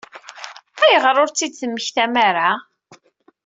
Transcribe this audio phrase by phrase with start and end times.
[0.83, 2.49] Ayɣer ur tt-id-temmektam ara?